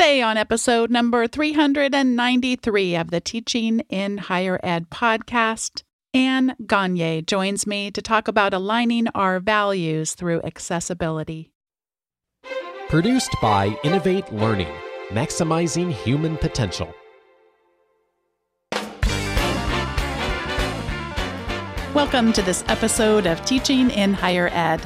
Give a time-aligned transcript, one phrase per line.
[0.00, 5.82] Today, on episode number 393 of the Teaching in Higher Ed podcast,
[6.14, 11.50] Anne Gagne joins me to talk about aligning our values through accessibility.
[12.88, 14.72] Produced by Innovate Learning,
[15.08, 16.94] maximizing human potential.
[21.92, 24.80] Welcome to this episode of Teaching in Higher Ed.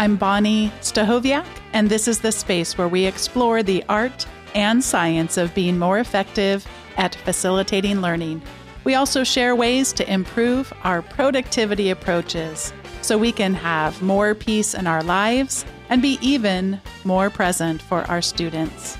[0.00, 4.26] I'm Bonni Stachowiak, and this is the space where we explore the art
[4.56, 8.42] and science of being more effective at facilitating learning.
[8.84, 14.74] We also share ways to improve our productivity approaches so we can have more peace
[14.74, 18.96] in our lives and be even more present for our students.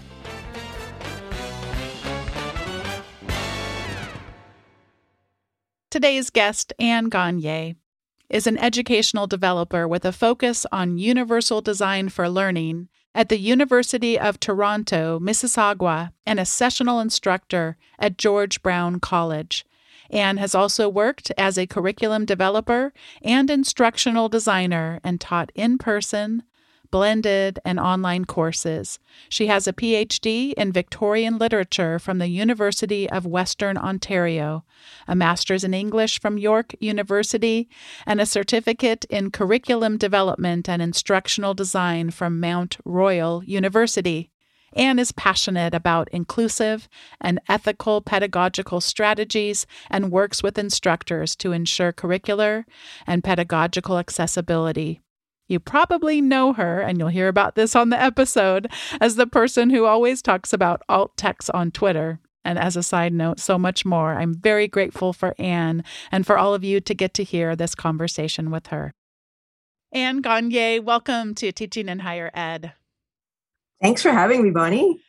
[5.91, 7.77] Today's guest, Anne Gagne,
[8.29, 14.19] is an educational developer with a focus on universal design for learning at the University
[14.19, 19.65] of Toronto, Mississauga, and a sessional instructor at George Brown College.
[20.11, 26.43] Anne has also worked as a curriculum developer and instructional designer and taught in person,
[26.91, 28.99] blended, and online courses.
[29.29, 34.65] She has a PhD in Victorian literature from the University of Western Ontario,
[35.07, 37.69] a master's in English from York University,
[38.07, 44.31] and a certificate in curriculum development and instructional design from Mount Royal University.
[44.77, 46.89] Anne is passionate about inclusive
[47.21, 52.65] and ethical pedagogical strategies and works with instructors to ensure curricular
[53.07, 55.01] and pedagogical accessibility.
[55.49, 58.69] You probably know her, and you'll hear about this on the episode,
[59.01, 62.19] as the person who always talks about alt text on Twitter.
[62.45, 64.15] And as a side note, so much more.
[64.15, 65.83] I'm very grateful for Anne
[66.13, 68.95] and for all of you to get to hear this conversation with her.
[69.93, 72.73] Anne Gagne, welcome to Teaching in Higher Ed.
[73.83, 75.01] Thanks for having me, Bonni.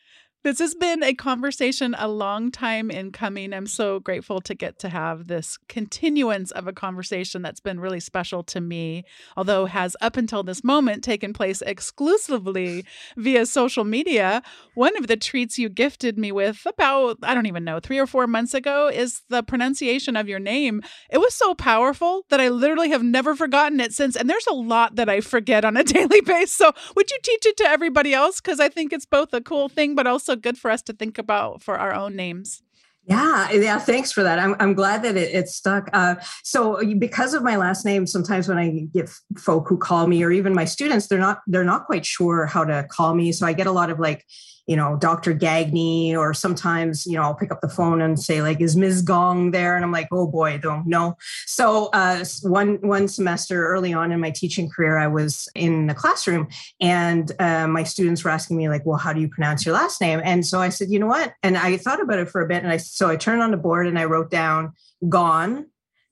[0.48, 3.52] This has been a conversation a long time in coming.
[3.52, 8.00] I'm so grateful to get to have this continuance of a conversation that's been really
[8.00, 9.04] special to me,
[9.36, 12.86] although has up until this moment taken place exclusively
[13.18, 14.42] via social media.
[14.74, 18.08] One of the treats you gifted me with about, I don't even know, three or
[18.08, 20.82] four months ago is the pronunciation of your name.
[21.10, 24.16] It was so powerful that I literally have never forgotten it since.
[24.16, 26.54] And there's a lot that I forget on a daily basis.
[26.54, 28.40] So would you teach it to everybody else?
[28.40, 31.18] Because I think it's both a cool thing, but also good for us to think
[31.18, 32.64] about for our own names.
[33.08, 33.80] Yeah, yeah.
[33.80, 34.38] Thanks for that.
[34.38, 35.90] I'm I'm glad that it, it stuck.
[35.94, 40.22] Uh, so because of my last name, sometimes when I get folk who call me,
[40.24, 43.32] or even my students, they're not they're not quite sure how to call me.
[43.32, 44.26] So I get a lot of like
[44.68, 45.34] you know, Dr.
[45.34, 49.02] Gagne, or sometimes, you know, I'll pick up the phone and say, like, is Ms.
[49.02, 49.78] Gong there?
[49.78, 51.16] And I'm like, oh boy, don't know.
[51.46, 55.94] So uh, one one semester early on in my teaching career, I was in the
[55.94, 56.50] classroom
[56.82, 60.02] and uh, my students were asking me, like, well, how do you pronounce your last
[60.02, 60.22] name?
[60.24, 61.34] And so I said, you know what?
[61.44, 62.62] And I thought about it for a bit.
[62.62, 64.74] And I so I turned on the board and I wrote down
[65.08, 65.68] gone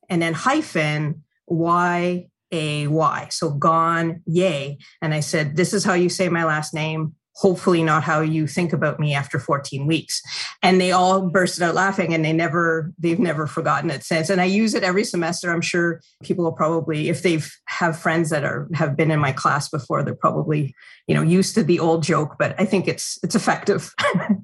[0.08, 3.28] and then hyphen Y A Y.
[3.32, 4.78] So gone, yay.
[5.02, 7.16] And I said, this is how you say my last name.
[7.38, 10.22] Hopefully not how you think about me after 14 weeks.
[10.62, 14.30] And they all bursted out laughing and they never they've never forgotten it since.
[14.30, 15.52] And i use it every semester.
[15.52, 19.32] I'm sure people will probably if they've have friends that are have been in my
[19.32, 20.76] class before they're probably
[21.08, 23.94] you know used to the old joke but i think it's it's effective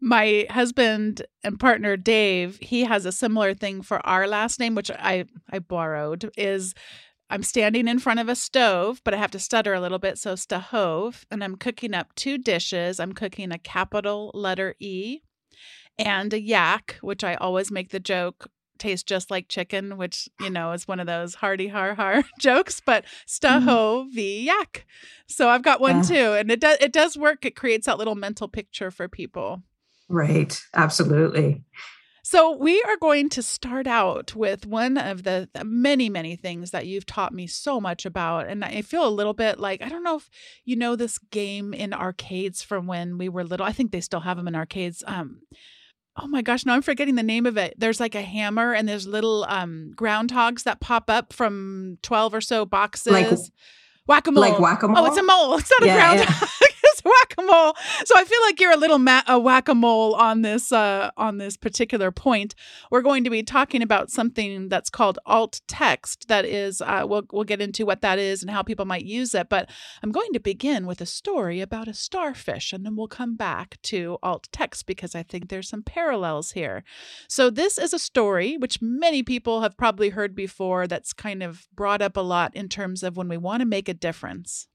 [0.00, 4.90] my husband and partner dave he has a similar thing for our last name which
[4.92, 6.74] i i borrowed is
[7.32, 10.18] I'm standing in front of a stove, but I have to stutter a little bit.
[10.18, 12.98] So, stahove, and I'm cooking up two dishes.
[12.98, 15.20] I'm cooking a capital letter E
[15.96, 20.50] and a yak, which I always make the joke tastes just like chicken, which, you
[20.50, 24.12] know, is one of those hardy har har jokes, but staho mm.
[24.12, 24.86] v yak.
[25.28, 26.32] So I've got one too.
[26.32, 27.44] And it does it does work.
[27.44, 29.62] It creates that little mental picture for people.
[30.10, 30.60] Right.
[30.74, 31.62] Absolutely.
[32.22, 36.86] So, we are going to start out with one of the, many, many things that
[36.86, 38.46] you've taught me so much about.
[38.46, 40.28] And I feel a little bit like I don't know if
[40.64, 43.66] you know this game in arcades from when we were little.
[43.66, 45.02] I think they still have them in arcades.
[45.06, 45.40] Um,
[46.16, 47.74] oh my gosh, no, I'm forgetting the name of it.
[47.78, 52.40] There's like a hammer and there's little um, groundhogs that pop up from 12 or
[52.40, 53.12] so boxes.
[53.12, 53.30] Like,
[54.06, 54.40] whack-a-mole.
[54.40, 54.98] Like whack-a-mole?
[54.98, 55.56] Oh, it's a mole.
[55.58, 56.48] It's not yeah, a groundhog.
[56.60, 56.66] Yeah.
[57.04, 57.74] whack a mole.
[58.04, 61.10] So I feel like you're a little ma- a whack a mole on this uh,
[61.16, 62.54] on this particular point.
[62.90, 66.28] We're going to be talking about something that's called alt text.
[66.28, 69.34] That is, uh, we'll we'll get into what that is and how people might use
[69.34, 69.48] it.
[69.48, 69.70] But
[70.02, 73.78] I'm going to begin with a story about a starfish, and then we'll come back
[73.82, 76.84] to alt text because I think there's some parallels here.
[77.28, 80.86] So this is a story which many people have probably heard before.
[80.86, 83.88] That's kind of brought up a lot in terms of when we want to make
[83.88, 84.66] a difference.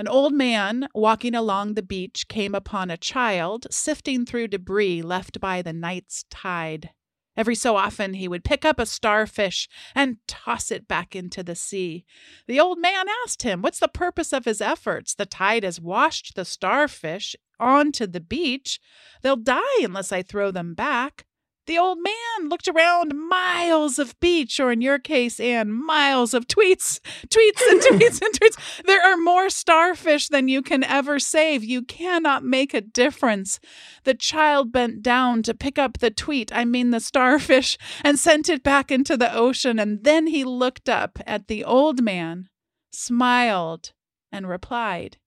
[0.00, 5.40] An old man walking along the beach came upon a child sifting through debris left
[5.40, 6.88] by the night's tide.
[7.36, 11.54] Every so often he would pick up a starfish and toss it back into the
[11.54, 12.06] sea.
[12.46, 15.14] The old man asked him, What's the purpose of his efforts?
[15.14, 18.80] The tide has washed the starfish onto the beach.
[19.20, 21.26] They'll die unless I throw them back.
[21.70, 26.48] The old man looked around miles of beach, or in your case, Anne, miles of
[26.48, 28.82] tweets, tweets and tweets and tweets.
[28.86, 31.62] There are more starfish than you can ever save.
[31.62, 33.60] You cannot make a difference.
[34.02, 38.48] The child bent down to pick up the tweet, I mean the starfish, and sent
[38.48, 39.78] it back into the ocean.
[39.78, 42.48] And then he looked up at the old man,
[42.90, 43.92] smiled,
[44.32, 45.18] and replied,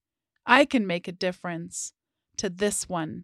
[0.45, 1.93] I can make a difference
[2.35, 3.23] to this one.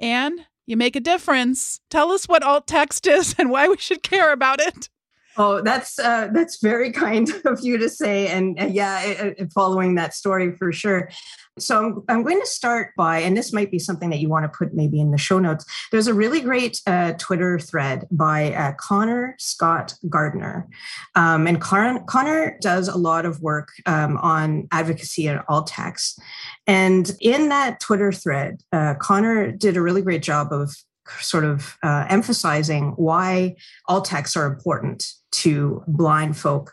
[0.00, 1.80] Anne, you make a difference.
[1.90, 4.88] Tell us what alt text is and why we should care about it.
[5.36, 10.14] Oh, that's uh, that's very kind of you to say, and uh, yeah, following that
[10.14, 11.10] story for sure.
[11.58, 14.44] So I'm, I'm going to start by, and this might be something that you want
[14.44, 15.64] to put maybe in the show notes.
[15.92, 20.68] There's a really great uh, Twitter thread by uh, Connor Scott Gardner.
[21.14, 26.20] Um, and Con- Connor does a lot of work um, on advocacy and alt text.
[26.66, 30.74] And in that Twitter thread, uh, Connor did a really great job of
[31.20, 33.56] sort of uh, emphasizing why
[33.88, 36.72] alt texts are important to blind folk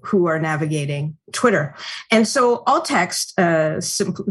[0.00, 1.74] who are navigating Twitter.
[2.10, 3.80] And so alt text, uh,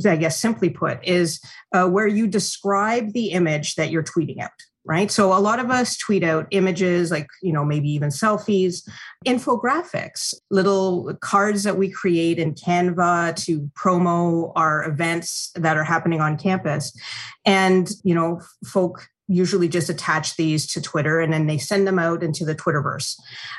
[0.05, 1.39] I guess simply put, is
[1.73, 4.51] uh, where you describe the image that you're tweeting out.
[4.85, 5.11] Right.
[5.11, 8.81] So a lot of us tweet out images like, you know, maybe even selfies,
[9.27, 16.21] infographics, little cards that we create in Canva to promo our events that are happening
[16.21, 16.97] on campus.
[17.45, 21.99] And, you know, folk usually just attach these to Twitter and then they send them
[21.99, 23.15] out into the Twitterverse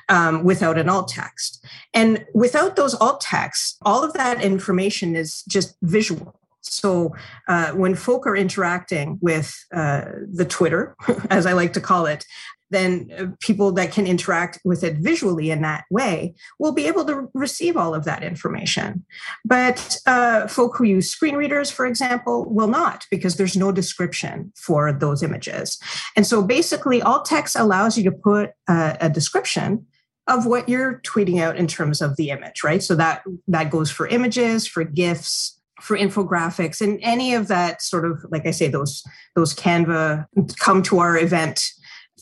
[0.09, 1.65] um, without an alt text.
[1.95, 6.35] And without those alt texts, all of that information is just visual.
[6.61, 7.15] So
[7.49, 10.97] uh, when folk are interacting with uh, the Twitter,
[11.31, 12.27] as I like to call it,
[12.71, 17.05] then uh, people that can interact with it visually in that way will be able
[17.05, 19.05] to receive all of that information.
[19.45, 24.53] But uh, folk who use screen readers, for example, will not because there's no description
[24.57, 25.79] for those images.
[26.17, 29.87] And so basically, alt text allows you to put a, a description
[30.27, 32.83] of what you're tweeting out in terms of the image, right?
[32.83, 38.05] So that that goes for images, for GIFs, for infographics and any of that sort
[38.05, 39.03] of like i say those
[39.35, 40.27] those canva
[40.59, 41.71] come to our event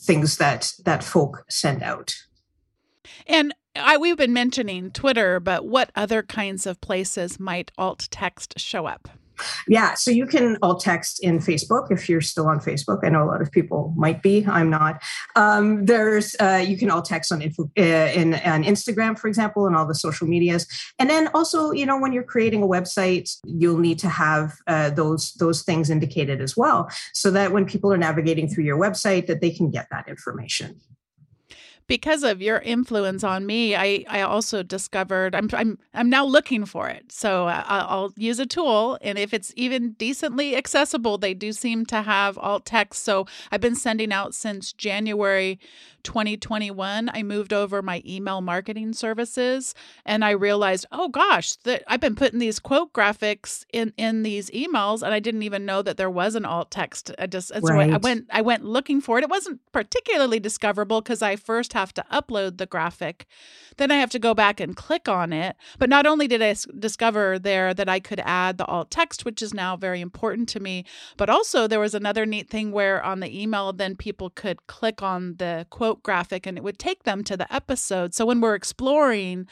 [0.08, 2.16] things that that folk send out.
[3.26, 8.58] And I, we've been mentioning Twitter, but what other kinds of places might alt text
[8.58, 9.08] show up?
[9.66, 13.00] Yeah, so you can alt text in Facebook if you're still on Facebook.
[13.02, 14.46] I know a lot of people might be.
[14.46, 15.02] I'm not.
[15.36, 19.66] Um, there's uh, you can alt text on info, uh, in on Instagram, for example,
[19.66, 20.66] and all the social medias.
[20.98, 24.90] And then also, you know, when you're creating a website, you'll need to have uh,
[24.90, 29.26] those those things indicated as well, so that when people are navigating through your website,
[29.26, 30.80] that they can get that information
[31.88, 36.66] because of your influence on me, I, I also discovered I'm I'm I'm now looking
[36.66, 37.10] for it.
[37.10, 41.86] So uh, I'll use a tool, and if it's even decently accessible, they do seem
[41.86, 43.02] to have alt text.
[43.02, 45.58] So I've been sending out since January
[46.02, 49.74] 2021, I moved over my email marketing services
[50.04, 54.50] and I realized, oh gosh, that I've been putting these quote graphics in in these
[54.50, 57.10] emails and I didn't even know that there was an alt text.
[57.18, 57.62] I just right.
[57.62, 59.24] so I went I went looking for it.
[59.24, 63.26] It wasn't particularly discoverable because I first have to upload the graphic.
[63.76, 65.56] Then I have to go back and click on it.
[65.78, 69.24] But not only did I s- discover there that I could add the alt text,
[69.24, 70.84] which is now very important to me,
[71.16, 75.02] but also there was another neat thing where on the email then people could click
[75.02, 78.14] on the quote quote graphic and it would take them to the episode.
[78.14, 79.46] So when we're exploring,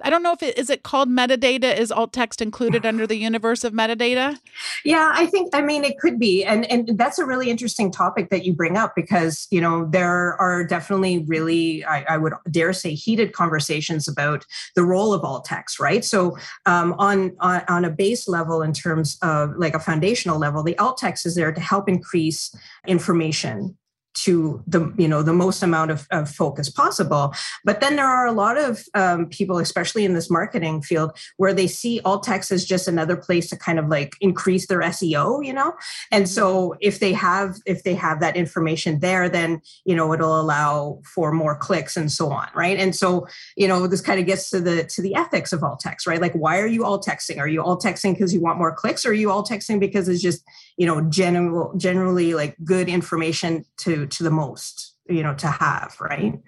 [0.00, 3.16] I don't know if it is it called metadata is alt text included under the
[3.16, 4.38] universe of metadata?
[4.86, 6.44] Yeah, I think I mean it could be.
[6.44, 10.40] And and that's a really interesting topic that you bring up because, you know, there
[10.40, 15.44] are definitely really I, I would dare say heated conversations about the role of alt
[15.44, 16.04] text, right?
[16.04, 20.62] So um, on, on on a base level in terms of like a foundational level,
[20.62, 22.54] the alt text is there to help increase
[22.86, 23.76] information
[24.14, 27.32] to the you know the most amount of, of focus possible.
[27.64, 31.54] But then there are a lot of um, people especially in this marketing field where
[31.54, 35.44] they see alt text as just another place to kind of like increase their seo
[35.44, 35.74] you know?
[36.10, 36.78] And so mm-hmm.
[36.80, 41.32] if they have if they have that information there then you know it'll allow for
[41.32, 42.78] more clicks and so on right?
[42.78, 43.26] And so
[43.56, 46.20] you know this kind of gets to the to the ethics of alt text right?
[46.20, 49.06] Like why are you alt texting are you alt texting because you want more clicks
[49.06, 50.44] or are you alt texting because it's just
[50.82, 55.96] you know general generally like good information to to the most you know to have
[56.00, 56.40] right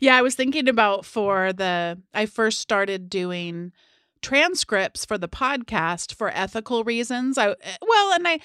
[0.00, 3.72] yeah i was thinking about for the i first started doing
[4.22, 7.38] transcripts for the podcast for ethical reasons.
[7.38, 8.40] I well, and I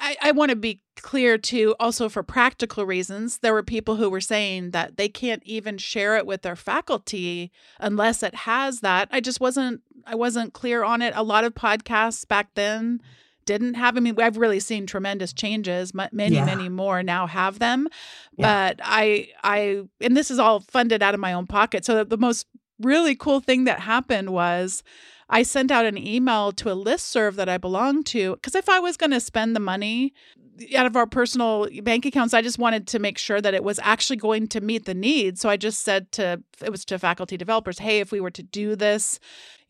[0.00, 3.38] I, I want to be clear too, also for practical reasons.
[3.38, 7.52] There were people who were saying that they can't even share it with their faculty
[7.78, 9.08] unless it has that.
[9.12, 11.14] I just wasn't I wasn't clear on it.
[11.16, 13.00] A lot of podcasts back then
[13.44, 13.96] didn't have.
[13.96, 15.92] I mean, I've really seen tremendous changes.
[15.94, 16.44] Many, yeah.
[16.44, 17.88] many more now have them.
[18.36, 18.70] Yeah.
[18.70, 21.84] But I, I, and this is all funded out of my own pocket.
[21.84, 22.46] So the most
[22.80, 24.82] really cool thing that happened was
[25.28, 28.68] I sent out an email to a list serve that I belong to because if
[28.68, 30.12] I was going to spend the money
[30.76, 33.80] out of our personal bank accounts, I just wanted to make sure that it was
[33.82, 35.40] actually going to meet the needs.
[35.40, 38.42] So I just said to it was to faculty developers, hey, if we were to
[38.42, 39.18] do this,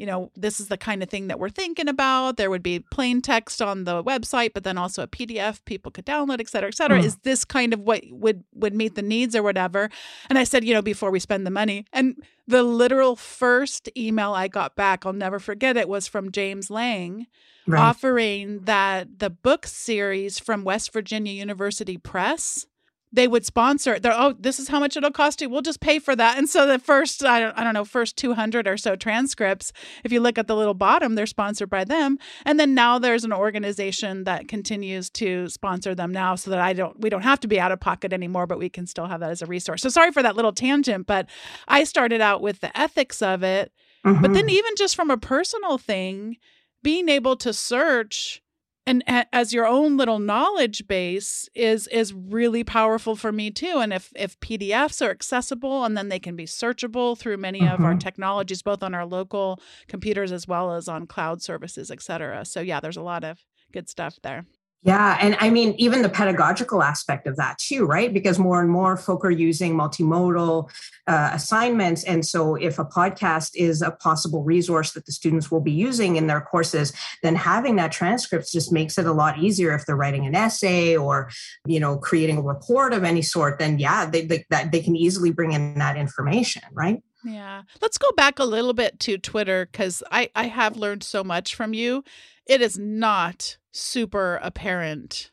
[0.02, 2.36] you know, this is the kind of thing that we're thinking about.
[2.36, 6.04] There would be plain text on the website, but then also a PDF people could
[6.04, 6.98] download, et cetera, et cetera.
[6.98, 7.04] Mm.
[7.04, 9.90] Is this kind of what would would meet the needs or whatever?
[10.28, 11.86] And I said, you know, before we spend the money.
[11.92, 16.68] And the literal first email I got back, I'll never forget it, was from James
[16.68, 17.28] Lang
[17.68, 17.80] right.
[17.80, 22.66] offering that the book series from West Virginia University Press
[23.12, 24.02] they would sponsor it.
[24.02, 25.50] They're, oh, this is how much it'll cost you.
[25.50, 26.38] We'll just pay for that.
[26.38, 30.12] And so the first, I don't, I don't know, first 200 or so transcripts, if
[30.12, 32.18] you look at the little bottom, they're sponsored by them.
[32.46, 36.72] And then now there's an organization that continues to sponsor them now so that I
[36.72, 39.20] don't, we don't have to be out of pocket anymore, but we can still have
[39.20, 39.82] that as a resource.
[39.82, 41.28] So sorry for that little tangent, but
[41.68, 43.72] I started out with the ethics of it.
[44.06, 44.22] Mm-hmm.
[44.22, 44.56] But then mm-hmm.
[44.56, 46.36] even just from a personal thing,
[46.82, 48.41] being able to search
[48.86, 53.92] and as your own little knowledge base is is really powerful for me too and
[53.92, 57.74] if if pdfs are accessible and then they can be searchable through many mm-hmm.
[57.74, 57.98] of our mm-hmm.
[57.98, 62.60] technologies both on our local computers as well as on cloud services et cetera so
[62.60, 64.44] yeah there's a lot of good stuff there
[64.84, 65.16] yeah.
[65.20, 68.12] And I mean, even the pedagogical aspect of that too, right?
[68.12, 70.68] Because more and more folk are using multimodal
[71.06, 72.02] uh, assignments.
[72.02, 76.16] And so if a podcast is a possible resource that the students will be using
[76.16, 79.94] in their courses, then having that transcript just makes it a lot easier if they're
[79.94, 81.30] writing an essay or,
[81.64, 84.96] you know, creating a report of any sort, then yeah, they, they, that, they can
[84.96, 87.00] easily bring in that information, right?
[87.24, 87.62] Yeah.
[87.80, 91.54] Let's go back a little bit to Twitter because I, I have learned so much
[91.54, 92.04] from you.
[92.46, 95.30] It is not super apparent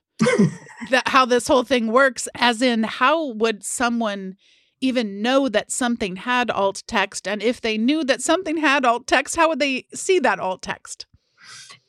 [0.90, 4.36] that how this whole thing works as in how would someone
[4.82, 9.08] even know that something had alt text and if they knew that something had alt
[9.08, 11.06] text how would they see that alt text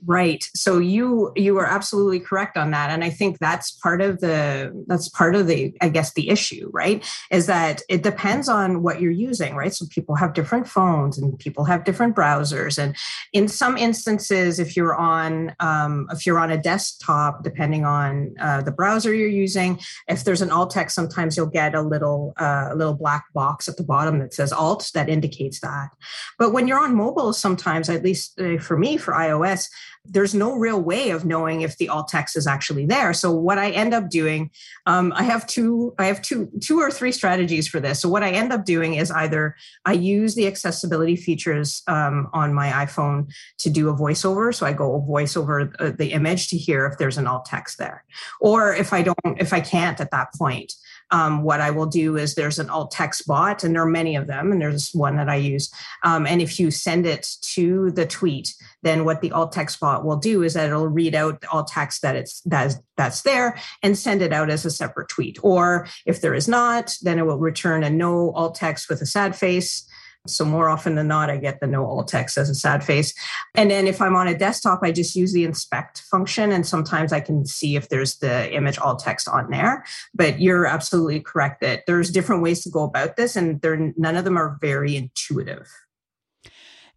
[0.07, 0.43] Right.
[0.55, 4.73] So you you are absolutely correct on that and I think that's part of the
[4.87, 7.05] that's part of the I guess the issue, right?
[7.31, 9.75] Is that it depends on what you're using, right?
[9.75, 12.97] So people have different phones and people have different browsers and
[13.35, 18.63] in some instances if you're on um, if you're on a desktop depending on uh,
[18.63, 19.79] the browser you're using,
[20.09, 23.69] if there's an alt text sometimes you'll get a little uh, a little black box
[23.69, 25.91] at the bottom that says alt that indicates that.
[26.39, 29.69] But when you're on mobile sometimes at least uh, for me for iOS
[30.05, 33.13] there's no real way of knowing if the alt text is actually there.
[33.13, 34.51] So what I end up doing,
[34.87, 38.01] um, I have two, I have two, two or three strategies for this.
[38.01, 42.55] So what I end up doing is either I use the accessibility features um, on
[42.55, 44.55] my iPhone to do a voiceover.
[44.55, 48.05] So I go voice over the image to hear if there's an alt text there,
[48.41, 50.73] or if I don't, if I can't at that point,
[51.11, 54.17] um, what I will do is there's an alt text bot, and there are many
[54.17, 55.71] of them, and there's one that I use.
[56.05, 60.05] Um, and if you send it to the tweet, then what the alt text bot
[60.05, 63.97] will do is that it'll read out alt text that it's that's that's there and
[63.97, 65.39] send it out as a separate tweet.
[65.43, 69.07] Or if there is not, then it will return a no alt text with a
[69.07, 69.87] sad face
[70.27, 73.15] so more often than not, I get the no alt text as a sad face.
[73.55, 76.53] And then if I'm on a desktop, I just use the inspect function.
[76.53, 79.85] And sometimes I can see if there's the image alt text on there.
[80.15, 84.17] But you're absolutely correct that there's different ways to go about this, and they're, none
[84.17, 85.69] of them are very intuitive.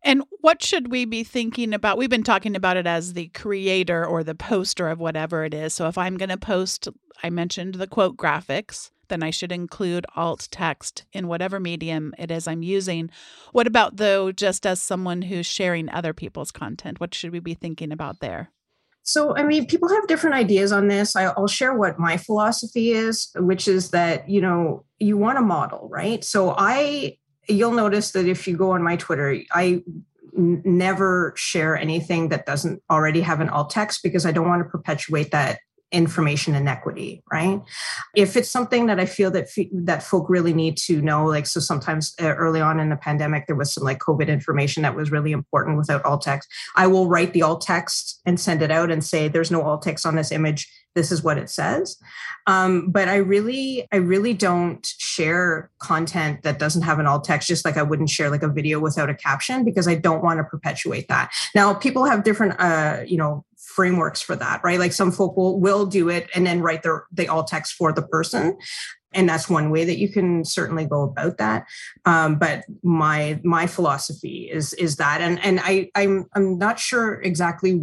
[0.04, 1.98] And what should we be thinking about?
[1.98, 5.74] We've been talking about it as the creator or the poster of whatever it is.
[5.74, 6.90] So if I'm going to post,
[7.24, 12.32] I mentioned the quote graphics then I should include alt text in whatever medium it
[12.32, 13.10] is I'm using.
[13.52, 17.00] What about, though, just as someone who's sharing other people's content?
[17.00, 18.52] What should we be thinking about there?
[19.04, 21.16] So, I mean, people have different ideas on this.
[21.16, 25.90] I'll share what my philosophy is, which is that, you know, you want a model,
[25.92, 26.24] right?
[26.24, 29.84] So, I, you'll notice that if you go on my Twitter, I
[30.36, 34.70] never share anything that doesn't already have an alt text because I don't want to
[34.70, 35.60] perpetuate that
[35.94, 37.62] information inequity right?
[38.16, 41.60] If it's something that i feel that that folk really need to know like so
[41.60, 45.12] sometimes uh, early on in the pandemic there was some like covid information that was
[45.12, 46.50] really important without alt text.
[46.76, 49.84] I will write the alt text and send it out and say there's no alt
[49.84, 50.68] text on this image.
[50.96, 51.98] This is what it says.
[52.46, 57.48] Um, but i really i really don't share content that doesn't have an alt text
[57.48, 60.40] just like i wouldn't share like a video without a caption because i don't want
[60.40, 61.32] to perpetuate that.
[61.56, 64.80] Now people have different uh, you know frameworks for that right?
[64.80, 67.92] Like some folk will, will do it and then write their the alt text for
[67.92, 68.58] the person.
[69.15, 71.65] And that's one way that you can certainly go about that.
[72.06, 75.22] Um, but my my philosophy is is that.
[75.22, 77.80] And and i i'm i'm not sure exactly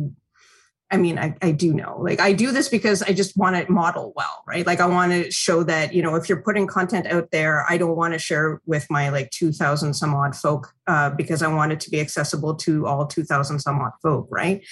[0.93, 3.71] I mean, I, I do know, like, I do this because I just want to
[3.71, 4.67] model well, right?
[4.67, 7.79] Like, I want to show that, you know, if you're putting content out there, I
[7.79, 11.71] don't want to share with my like 2000 some odd folk uh, because I want
[11.71, 14.65] it to be accessible to all 2000 some odd folk, right?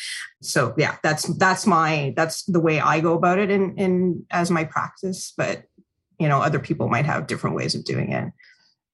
[0.42, 4.50] So, yeah, that's, that's my, that's the way I go about it in, in as
[4.50, 5.32] my practice.
[5.37, 5.64] But,
[6.18, 8.32] you know, other people might have different ways of doing it.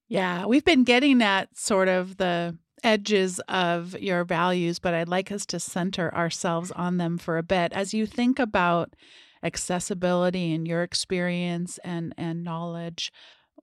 [0.09, 5.33] Yeah, we've been getting that sort of the edges of your values, but I'd like
[5.33, 7.73] us to center ourselves on them for a bit.
[7.73, 8.95] As you think about
[9.43, 13.13] accessibility and your experience and, and knowledge,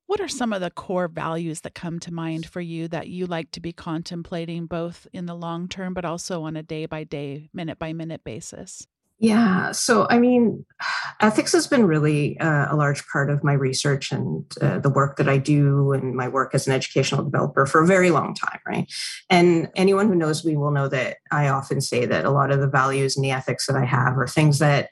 [0.08, 3.26] what are some of the core values that come to mind for you that you
[3.26, 7.06] like to be contemplating both in the long term, but also on a day by
[7.06, 8.88] day, minute by minute basis?
[9.22, 9.72] Yeah.
[9.72, 10.66] So, I mean,
[11.22, 15.18] ethics has been really uh, a large part of my research and uh, the work
[15.18, 18.60] that I do and my work as an educational developer for a very long time,
[18.68, 18.92] right?
[19.30, 22.60] And anyone who knows me will know that I often say that a lot of
[22.62, 24.90] the values and the ethics that I have are things that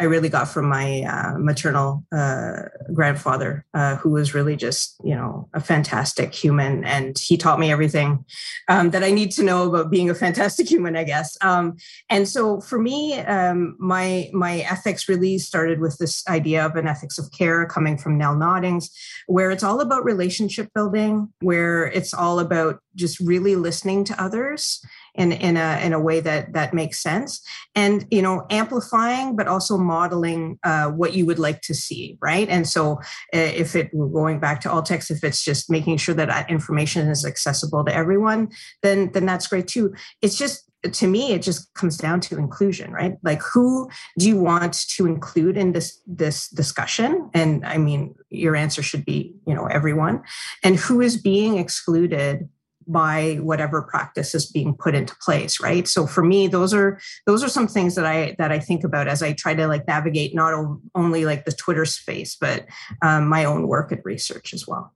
[0.00, 2.62] I really got from my uh, maternal uh,
[2.94, 6.84] grandfather, uh, who was really just, you know, a fantastic human.
[6.84, 8.24] And he taught me everything
[8.68, 11.36] um, that I need to know about being a fantastic human, I guess.
[11.42, 11.76] Um,
[12.08, 16.88] and so for me, um, my, my ethics really started with this idea of an
[16.88, 18.88] ethics of care coming from Nell Noddings,
[19.26, 24.82] where it's all about relationship building, where it's all about just really listening to others
[25.14, 27.40] in in a in a way that that makes sense.
[27.74, 32.48] And you know amplifying but also modeling uh, what you would like to see right?
[32.48, 32.94] And so
[33.34, 36.50] uh, if it going back to alt text if it's just making sure that that
[36.50, 38.48] information is accessible to everyone
[38.82, 39.94] then then that's great too.
[40.22, 43.16] It's just to me it just comes down to inclusion right?
[43.22, 43.88] Like who
[44.18, 47.30] do you want to include in this this discussion?
[47.34, 50.22] And i mean your answer should be you know everyone.
[50.62, 52.48] And who is being excluded
[52.90, 55.86] by whatever practice is being put into place right?
[55.86, 59.08] So for me those are those are some things that i that i think about
[59.08, 60.52] as i try to like navigate not
[60.94, 62.66] only like the twitter space but
[63.02, 64.94] um, my own work and research as well.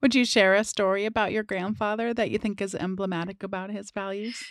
[0.00, 3.90] Would you share a story about your grandfather that you think is emblematic about his
[3.90, 4.42] values?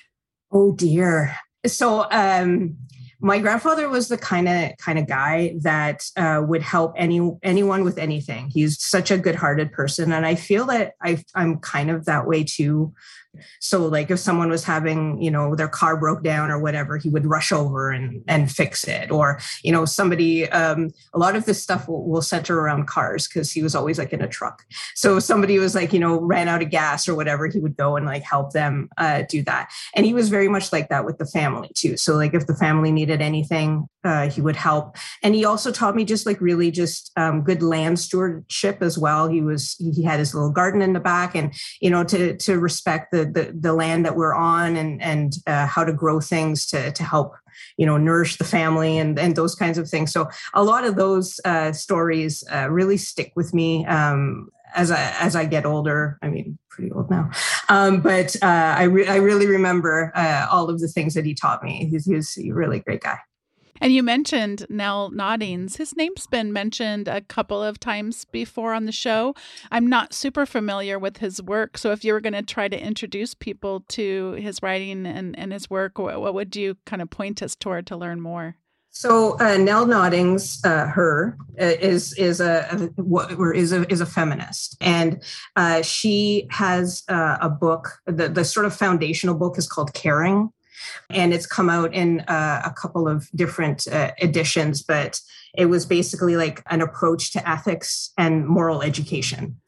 [0.52, 2.78] Oh dear so um
[3.22, 7.84] my grandfather was the kind of kind of guy that uh, would help any anyone
[7.84, 8.50] with anything.
[8.50, 12.44] He's such a good-hearted person, and I feel that I, I'm kind of that way
[12.44, 12.94] too
[13.60, 17.10] so like if someone was having, you know, their car broke down or whatever, he
[17.10, 19.12] would rush over and, and fix it.
[19.12, 23.28] Or, you know, somebody, um, a lot of this stuff will, will center around cars
[23.28, 24.64] because he was always like in a truck.
[24.96, 27.96] So somebody was like, you know, ran out of gas or whatever, he would go
[27.96, 29.72] and like help them uh, do that.
[29.96, 31.98] And he was very much like that with the family too.
[31.98, 34.98] So like if the family needed anything, uh, he would help.
[35.24, 39.28] And he also taught me just like really just um, good land stewardship as well.
[39.28, 42.60] He was, he had his little garden in the back and, you know, to, to
[42.60, 46.66] respect the, the the, land that we're on and and uh, how to grow things
[46.68, 47.36] to to help
[47.78, 50.96] you know nourish the family and and those kinds of things so a lot of
[50.96, 56.18] those uh, stories uh, really stick with me um, as I as I get older.
[56.22, 57.30] I mean, pretty old now,
[57.70, 61.34] um, but uh, I re- I really remember uh, all of the things that he
[61.34, 61.88] taught me.
[61.90, 63.20] He's, he's a really great guy.
[63.82, 65.78] And you mentioned Nell Noddings.
[65.78, 69.34] His name's been mentioned a couple of times before on the show.
[69.72, 71.80] I'm not super familiar with his work.
[71.80, 75.52] So if you were going to try to introduce people to his writing and, and
[75.52, 78.56] his work, what, what would you kind of point us toward to learn more?
[78.92, 82.68] So uh, Nell Noddings, uh, her uh, is is a,
[83.00, 85.24] a is a is a feminist, and
[85.56, 88.00] uh, she has uh, a book.
[88.06, 90.52] The the sort of foundational book is called Caring,
[91.10, 95.20] and it's come out in uh, a couple of different uh, editions, but
[95.56, 99.60] it was basically like an approach to ethics and moral education.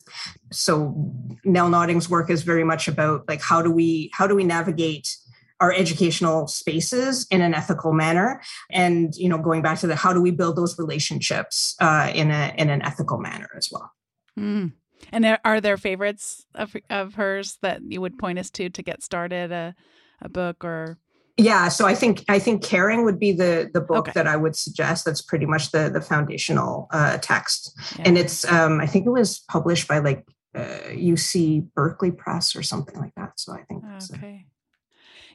[0.51, 4.43] So Nell Nodding's work is very much about like how do we how do we
[4.43, 5.15] navigate
[5.59, 10.11] our educational spaces in an ethical manner and you know going back to the how
[10.11, 13.89] do we build those relationships uh, in a in an ethical manner as well
[14.37, 14.71] mm.
[15.11, 19.01] and are there favorites of, of hers that you would point us to to get
[19.01, 19.73] started a,
[20.21, 20.97] a book or
[21.37, 24.11] yeah so i think i think caring would be the the book okay.
[24.13, 25.05] that i would suggest.
[25.05, 27.77] That's pretty much the the foundational uh, text.
[27.97, 28.03] Yeah.
[28.07, 32.63] and it's um i think it was published by like uh, uc berkeley press or
[32.63, 34.45] something like that so i think okay.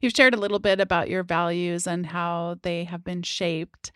[0.01, 3.91] You've shared a little bit about your values and how they have been shaped.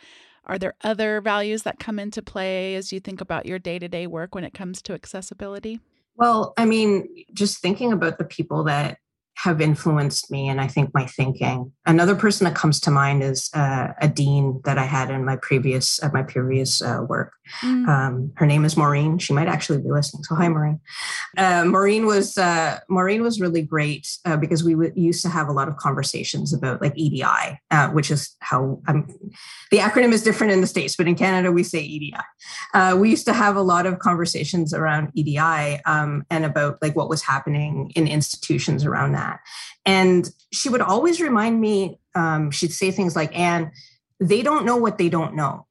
[0.44, 4.34] Are there other values that come into play as you think about your day-to-day work
[4.34, 5.78] when it comes to accessibility?
[6.16, 8.98] Well i mean just thinking about the people that
[9.36, 11.72] have influenced me and I think my thinking.
[11.86, 15.36] Another person that comes to mind is uh, a dean that I had in my
[15.36, 17.32] previous at my previous uh, work.
[17.60, 17.88] Mm.
[17.88, 19.18] Um, her name is Maureen.
[19.18, 20.22] She might actually be listening.
[20.24, 20.80] So hi, Maureen.
[21.36, 25.48] Uh, Maureen was uh, Maureen was really great uh, because we w- used to have
[25.48, 29.08] a lot of conversations about like EDI, uh, which is how I'm,
[29.70, 32.14] the acronym is different in the states, but in Canada we say EDI.
[32.96, 37.08] we used to have a lot of conversations around EDI um, and about like what
[37.08, 39.40] was happening in institutions around that that.
[39.84, 43.72] And she would always remind me, um, she'd say things like, Anne,
[44.20, 45.66] they don't know what they don't know.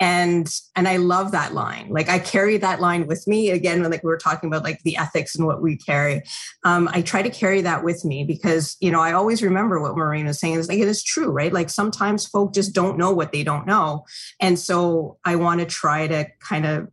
[0.00, 1.88] And and I love that line.
[1.90, 3.82] Like I carry that line with me again.
[3.82, 6.22] When like we were talking about like the ethics and what we carry,
[6.64, 9.96] um, I try to carry that with me because you know I always remember what
[9.96, 10.58] Maureen was saying.
[10.58, 11.52] It's like it is true, right?
[11.52, 14.04] Like sometimes folk just don't know what they don't know,
[14.40, 16.88] and so I want to try to kind of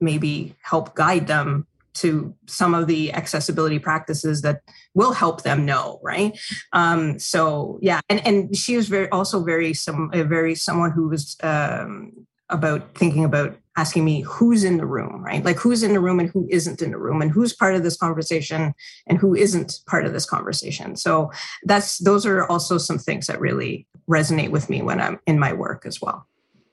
[0.00, 4.62] maybe help guide them to some of the accessibility practices that
[4.94, 6.38] will help them know right?
[6.72, 11.36] Um, so yeah and and she was very also very some very someone who was
[11.42, 12.12] um,
[12.50, 15.44] about thinking about asking me who's in the room right?
[15.44, 17.82] Like who's in the room and who isn't in the room and who's part of
[17.82, 18.74] this conversation
[19.06, 20.96] and who isn't part of this conversation.
[20.96, 21.30] So
[21.64, 25.52] that's those are also some things that really resonate with me when i'm in my
[25.52, 26.26] work as well.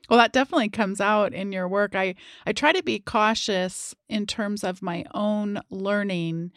[0.10, 1.95] Well, that definitely comes out in your work.
[1.95, 6.51] I, I try to be cautious in terms of my own learning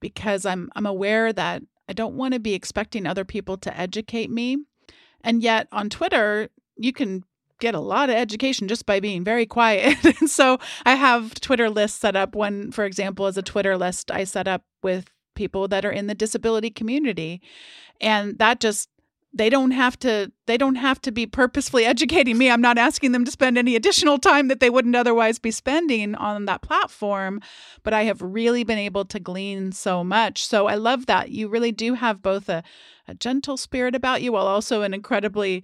[0.00, 4.30] because I'm I'm aware that I don't want to be expecting other people to educate
[4.30, 4.58] me.
[5.22, 7.24] And yet on Twitter, you can
[7.60, 10.02] get a lot of education just by being very quiet.
[10.20, 12.34] and so I have Twitter lists set up.
[12.34, 16.06] One, for example, is a Twitter list I set up with people that are in
[16.06, 17.40] the disability community.
[18.00, 18.88] And that just
[19.32, 22.50] they don't have to they don't have to be purposefully educating me.
[22.50, 26.14] I'm not asking them to spend any additional time that they wouldn't otherwise be spending
[26.16, 27.40] on that platform
[27.82, 30.44] but i have really been able to glean so much.
[30.44, 31.30] So i love that.
[31.30, 32.62] You really do have both a,
[33.06, 35.62] a gentle spirit about you while also an incredibly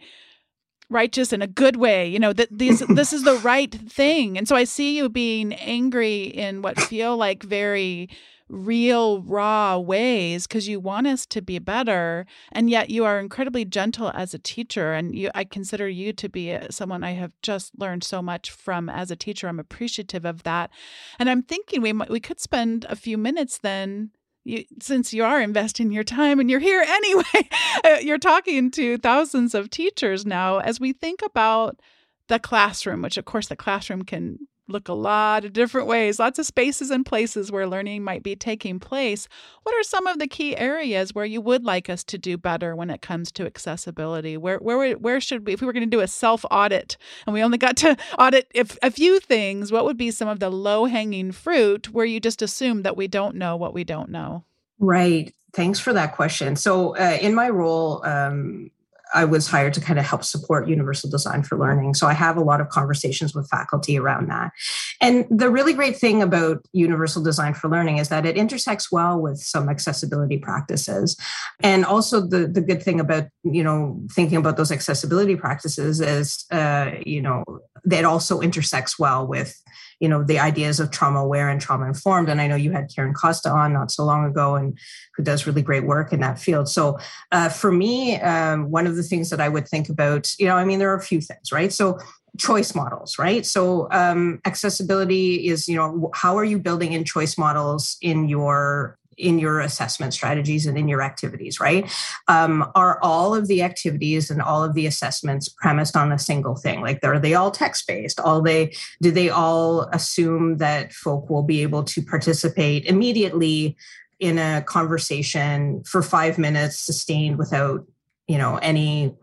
[0.89, 2.07] righteous in a good way.
[2.09, 4.39] You know that these this is the right thing.
[4.39, 8.09] And so i see you being angry in what feel like very
[8.49, 13.65] real raw ways because you want us to be better and yet you are incredibly
[13.65, 17.73] gentle as a teacher and you I consider you to be someone I have just
[17.77, 19.49] learned so much from as a teacher.
[19.49, 20.71] I'm appreciative of that.
[21.19, 24.11] And I'm thinking we we could spend a few minutes then
[24.45, 27.49] you, since you are investing your time and you're here anyway,
[27.85, 31.81] uh, you're talking to thousands of teachers now as we think about
[32.29, 36.39] the classroom, which of course the classroom can look a lot of different ways, lots
[36.39, 39.29] of spaces and places where learning might be taking place.
[39.63, 42.75] What are some of the key areas where you would like us to do better
[42.75, 44.37] when it comes to accessibility?
[44.37, 47.35] Where where where should we if we were going to do a self audit and
[47.35, 50.51] we only got to audit if a few things, what would be some of the
[50.51, 54.45] low-hanging fruit where you just assume that we don't know what we don't know?
[54.79, 55.33] Right.
[55.53, 56.57] Thanks for that question.
[56.57, 58.71] So, uh, in my role, um,
[59.17, 61.95] I was hired to kind of help support universal design for learning.
[61.95, 64.53] So I have a lot of conversations with faculty around that.
[65.01, 69.19] And the really great thing about universal design for learning is that it intersects well
[69.19, 71.17] with some accessibility practices.
[71.63, 76.45] And also the, the good thing about, you know, thinking about those accessibility practices is,
[76.51, 77.43] uh, you know,
[77.85, 79.61] that also intersects well with
[80.01, 82.29] you know the ideas of trauma aware and trauma informed.
[82.29, 84.79] And i know you had karen costa on not so long ago and
[85.17, 86.69] who does really great work in that field.
[86.69, 86.99] So
[87.33, 90.57] uh, for me um, one of the things that i would think about you know
[90.57, 91.73] i mean there are a few things right?
[91.73, 91.99] So
[92.39, 93.47] choice models right?
[93.47, 98.99] So um, accessibility is you know how are you building in choice models in your
[99.17, 101.91] in your assessment strategies and in your activities, right?
[102.29, 106.57] Um, are all of the activities and all of the assessments premised on a single
[106.57, 106.81] thing?
[106.81, 108.21] Like, are they all text based?
[108.21, 113.77] All they do they all assume that folk will be able to participate immediately
[114.19, 117.87] in a conversation for five minutes, sustained without
[118.27, 119.15] you know any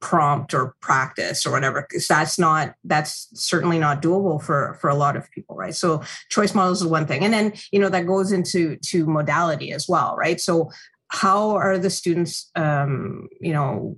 [0.00, 4.94] prompt or practice or whatever because that's not that's certainly not doable for for a
[4.94, 5.74] lot of people right?
[5.74, 7.24] So choice models is one thing.
[7.24, 10.40] And then you know that goes into to modality as well right?
[10.40, 10.70] So
[11.08, 13.96] how are the students um you know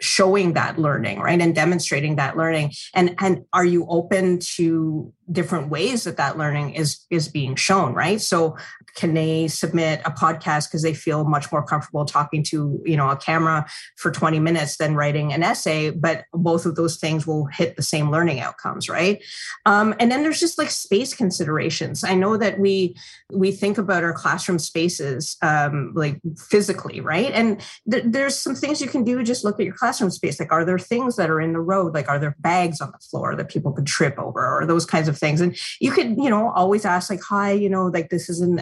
[0.00, 1.40] showing that learning right?
[1.40, 2.72] And demonstrating that learning.
[2.94, 7.94] And and are you open to different ways that that learning is is being shown
[7.94, 8.20] right?
[8.20, 8.56] So
[8.94, 13.08] can they submit a podcast because they feel much more comfortable talking to you know
[13.10, 17.46] a camera for 20 minutes than writing an essay but both of those things will
[17.46, 19.22] hit the same learning outcomes right?
[19.66, 22.04] Um, and then there's just like space considerations.
[22.04, 22.96] I know that we
[23.32, 27.32] we think about our classroom spaces um, like physically right?
[27.32, 27.60] And
[27.90, 30.40] th- there's some things you can do just look at your classroom space.
[30.40, 31.94] Like are there things that are in the road?
[31.94, 35.08] Like are there bags on the floor that people could trip over or those kinds
[35.08, 35.40] of things.
[35.40, 38.58] And you could you know always ask like hi you know like this is an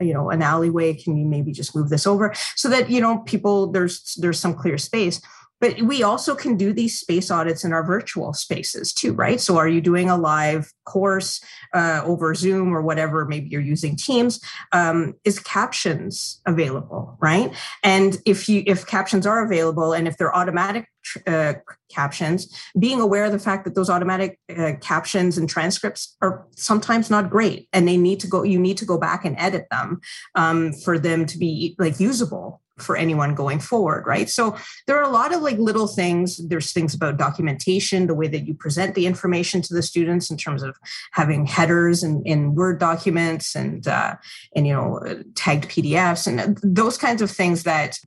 [0.00, 0.94] you know an alleyway.
[0.94, 2.32] Can you maybe just move this over?
[2.56, 5.20] So that you know people there's there's some clear space
[5.60, 9.40] but we also can do these space audits in our virtual spaces too right?
[9.40, 11.42] So are you doing a live course
[11.74, 14.40] uh, over zoom or whatever maybe you're using teams
[14.72, 17.52] um, is captions available right?
[17.82, 20.86] And if you if captions are available and if they're automatic
[21.26, 21.54] uh,
[21.90, 27.10] captions being aware of the fact that those automatic uh, captions and transcripts are sometimes
[27.10, 30.00] not great and they need to go you need to go back and edit them
[30.34, 34.28] um, for them to be like usable for anyone going forward right?
[34.28, 36.38] So there are a lot of like little things.
[36.38, 40.36] There's things about documentation the way that you present the information to the students in
[40.36, 40.76] terms of
[41.12, 44.16] having headers and in word documents and uh,
[44.56, 47.98] and you know tagged pdfs and those kinds of things that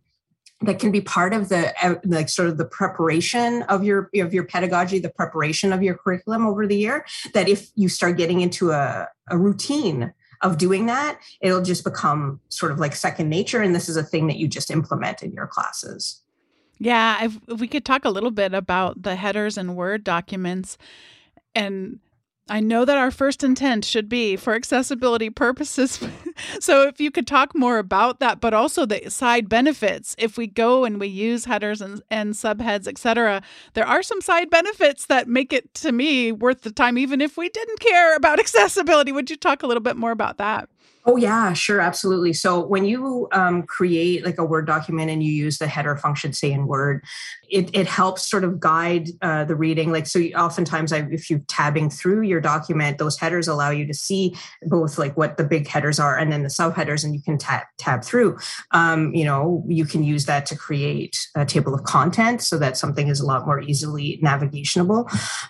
[0.64, 4.34] that can be part of the uh, like sort of the preparation of your of
[4.34, 8.42] your pedagogy the preparation of your curriculum over the year that if you start getting
[8.42, 13.62] into a, a routine of doing that, it'll just become sort of like second nature.
[13.62, 16.22] And this is a thing that you just implement in your classes.
[16.80, 20.80] Yeah, if, if we could talk a little bit about the headers and Word documents
[21.54, 22.00] and
[22.50, 26.06] I know that our first intent should be for accessibility purposes.
[26.60, 30.48] so if you could talk more about that, but also the side benefits, if we
[30.48, 33.42] go and we use headers and, and subheads, etc.,
[33.74, 37.38] there are some side benefits that make it to me worth the time, even if
[37.38, 39.12] we didn't care about accessibility.
[39.12, 40.68] Would you talk a little bit more about that?
[41.04, 42.32] Oh yeah, sure, absolutely.
[42.32, 46.32] So when you um, create like a Word document and you use the header function,
[46.32, 47.04] say in Word,
[47.50, 49.92] it, it helps sort of guide uh, the reading.
[49.92, 53.96] Like so, oftentimes, I, if you're tabbing through your document, those headers allow you to
[53.96, 57.40] see both like what the big headers are and then the subheaders, and you can
[57.40, 58.38] tab tab through.
[58.70, 62.78] Um, you know, you can use that to create a table of content so that
[62.78, 65.10] something is a lot more easily navigationable.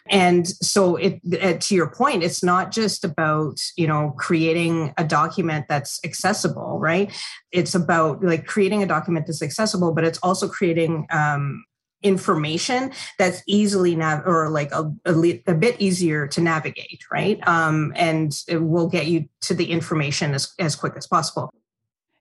[0.09, 1.19] And so, it,
[1.61, 6.79] to your point, it's not just about you know creating a document document that's accessible,
[6.79, 7.11] right?
[7.51, 11.63] It's about like creating a document that's accessible, but it's also creating um,
[12.03, 18.41] information that's easily nav or like a, a, bit easier to navigate right um, and
[18.47, 21.53] it will get you to the information as, as quick as possible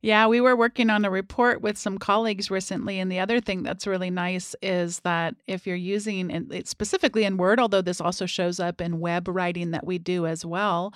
[0.02, 2.98] yeah, we were working on a report with some colleagues recently.
[2.98, 7.36] And the other thing that's really nice is that if you're using it specifically in
[7.36, 10.94] Word, although this also shows up in web writing that we do as well,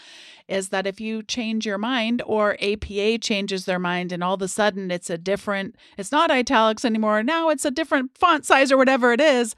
[0.49, 4.43] is that if you change your mind or APA changes their mind and all of
[4.43, 8.73] a sudden it's a different, it's not italics anymore, now it's a different font size
[8.73, 9.55] or whatever it is,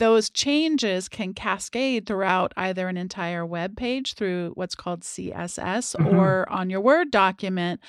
[0.00, 6.16] those changes can cascade throughout either an entire web page through what's called CSS mm-hmm.
[6.16, 7.80] or on your Word document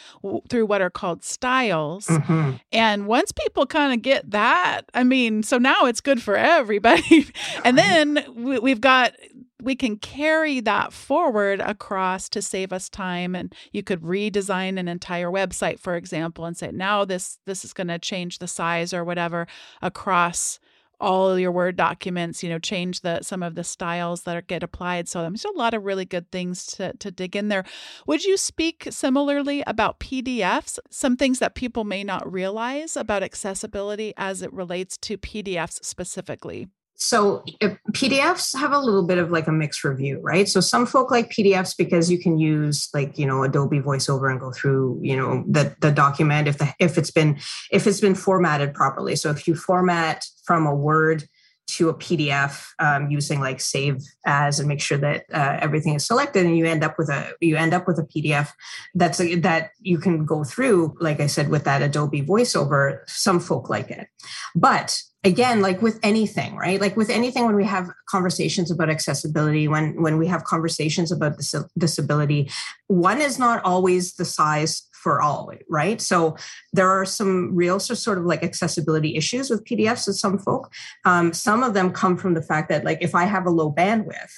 [0.50, 2.08] through what are called styles.
[2.08, 2.58] Mm-hmm.
[2.74, 7.28] And once people kind of get that, I mean, so now it's good for everybody.
[7.64, 9.14] and then we've got
[9.62, 14.88] we can carry that forward across to save us time and you could redesign an
[14.88, 18.92] entire website for example and say now this this is going to change the size
[18.92, 19.46] or whatever
[19.82, 20.60] across
[21.02, 24.64] all your Word documents, you know, change the some of the styles that are, get
[24.64, 25.10] applied.
[25.10, 27.66] So there's a lot of really good things to, to dig in there.
[28.08, 34.14] Would you speak similarly about PDFs, some things that people may not realize about accessibility
[34.16, 36.68] as it relates to PDFs specifically?
[37.02, 40.48] So eh, PDFs have a little bit of like a mixed review, right?
[40.48, 44.40] So some folk like PDFs because you can use like you know Adobe VoiceOver and
[44.40, 47.40] go through you know the the document if the if it's been
[47.72, 49.16] if it's been formatted properly.
[49.16, 51.28] So if you format from a Word
[51.78, 56.06] to a PDF um, using like save as and make sure that uh, everything is
[56.06, 58.50] selected, and you end up with a you end up with a PDF
[58.96, 60.96] that's a, that you can go through.
[61.00, 64.08] Like I said, with that Adobe VoiceOver, some folk like it,
[64.56, 69.68] but again like with anything right like with anything when we have conversations about accessibility
[69.68, 72.50] when when we have conversations about dis- disability
[72.88, 76.00] one is not always the size for all right?
[76.00, 76.38] So
[76.74, 80.72] there are some real sort of like accessibility issues with pdfs with some folk.
[81.06, 83.72] Um, some of them come from the fact that like if i have a low
[83.72, 84.32] bandwidth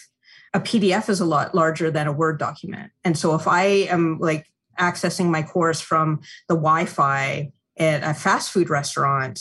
[0.53, 2.91] a pdf is a lot larger than a word document.
[3.03, 4.47] And so if i am like
[4.79, 9.39] accessing my course from the wi-fi at a fast food restaurant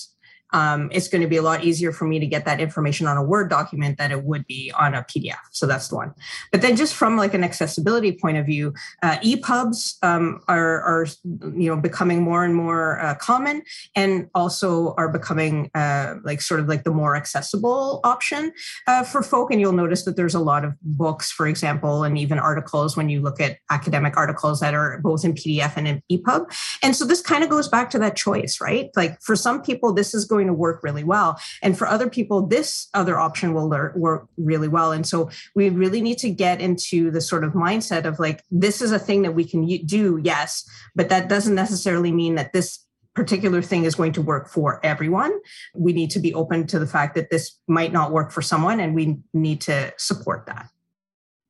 [0.53, 3.17] um, it's going to be a lot easier for me to get that information on
[3.17, 5.39] a Word document than it would be on a PDF.
[5.51, 6.15] So that's the one.
[6.51, 11.07] But then just from like an accessibility point of view, uh, EPUBs um, are, are,
[11.25, 13.63] you know, becoming more and more uh, common
[13.95, 18.53] and also are becoming uh, like sort of like the more accessible option
[18.87, 19.51] uh, for folk.
[19.51, 23.09] And you'll notice that there's a lot of books, for example, and even articles when
[23.09, 26.53] you look at academic articles that are both in PDF and in EPUB.
[26.83, 28.91] And so this kind of goes back to that choice, right?
[28.97, 31.39] Like for some people, this is going to work really well.
[31.63, 34.93] And for other people, this other option will work really well.
[34.93, 38.83] And so we really need to get into the sort of mindset of like, this
[38.83, 42.85] is a thing that we can do, yes, but that doesn't necessarily mean that this
[43.15, 45.39] particular thing is going to work for everyone.
[45.75, 48.81] We need to be open to the fact that this might not work for someone,
[48.81, 50.69] and we need to support that.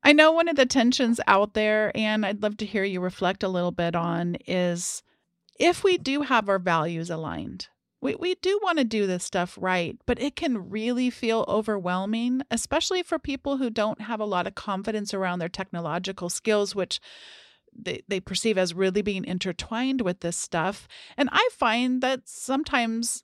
[0.02, 3.44] I know one of the tensions out there, and I'd love to hear you reflect
[3.44, 5.04] a little bit on is
[5.60, 7.68] if we do have our values aligned,
[8.02, 12.42] we, we do want to do this stuff right, but it can really feel overwhelming,
[12.50, 17.00] especially for people who don't have a lot of confidence around their technological skills, which
[17.72, 20.88] they, they perceive as really being intertwined with this stuff.
[21.16, 23.22] And I find that sometimes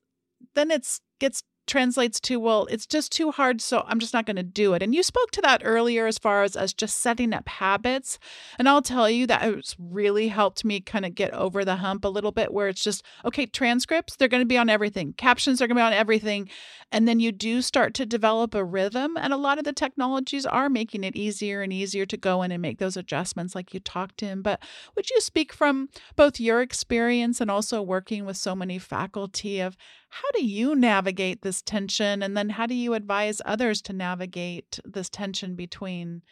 [0.54, 4.36] then it's gets translates to well it's just too hard so i'm just not going
[4.36, 4.82] to do it.
[4.82, 8.18] And you spoke to that earlier as far as as just setting up habits
[8.58, 12.04] and i'll tell you that it's really helped me kind of get over the hump
[12.04, 15.14] a little bit where it's just okay transcripts they're going to be on everything.
[15.14, 16.48] Captions are going to be on everything.
[16.90, 20.46] And then you do start to develop a rhythm and a lot of the technologies
[20.46, 23.80] are making it easier and easier to go in and make those adjustments like you
[23.80, 24.42] talked to him.
[24.42, 24.62] But
[24.96, 29.76] would you speak from both your experience and also working with so many faculty of
[30.10, 32.22] how do you navigate this tension?
[32.22, 36.22] And then how do you advise others to navigate this tension between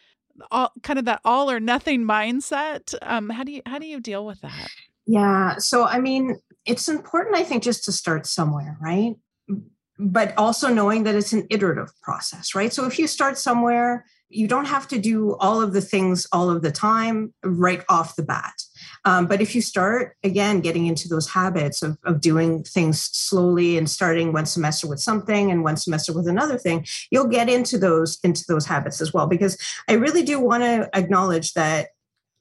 [0.51, 2.93] all kind of that all or nothing mindset?
[3.01, 4.69] Um, how do you how do you deal with that?
[5.05, 5.57] Yeah.
[5.57, 9.15] So I mean, it's important, I think, just to start somewhere, right?
[9.99, 12.73] But also knowing that it's an iterative process, right?
[12.73, 16.49] So if you start somewhere, you don't have to do all of the things all
[16.49, 18.53] of the time right off the bat.
[19.05, 23.77] Um, but if you start again getting into those habits of, of doing things slowly
[23.77, 27.77] and starting one semester with something and one semester with another thing, you'll get into
[27.77, 29.27] those into those habits as well.
[29.27, 29.57] Because
[29.87, 31.89] I really do want to acknowledge that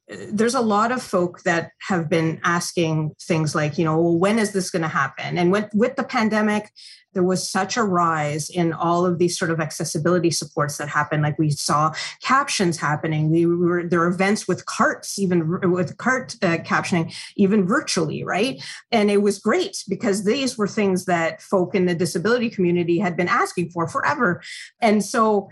[0.08, 4.38] there's a lot of folk that have been asking things like, you know, well, when
[4.38, 5.36] is this going to happen?
[5.36, 6.70] And with, with the pandemic,
[7.12, 11.22] there was such a rise in all of these sort of accessibility supports that happened.
[11.22, 11.92] Like we saw
[12.22, 13.30] captions happening.
[13.30, 18.62] We were there were events with carts, even with cart uh, captioning, even virtually, right?
[18.92, 23.16] And it was great because these were things that folk in the disability community had
[23.16, 24.42] been asking for forever.
[24.82, 25.48] And so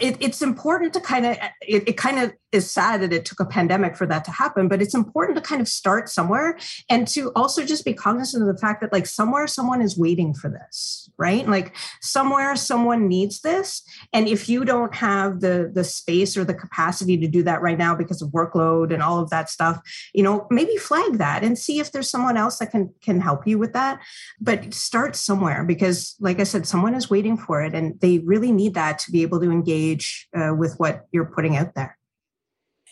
[0.00, 3.40] it, it's important to kind of it, it, kind of is sad that it took
[3.40, 7.06] a pandemic for that to happen but it's important to kind of start somewhere and
[7.06, 10.48] to also just be cognizant of the fact that like somewhere someone is waiting for
[10.50, 11.48] this right?
[11.48, 16.54] Like somewhere someone needs this and if you don't have the the space or the
[16.54, 19.80] capacity to do that right now because of workload and all of that stuff
[20.12, 23.46] you know maybe flag that and see if there's someone else that can can help
[23.46, 24.00] you with that.
[24.40, 28.52] But start somewhere because like i said someone is waiting for it and they really
[28.52, 31.96] need that to be able to engage uh, with what you're putting out there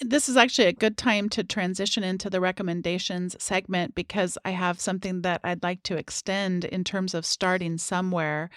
[0.00, 4.80] this is actually a good time to transition into the recommendations segment because I have
[4.80, 8.50] something that I'd like to extend in terms of starting somewhere.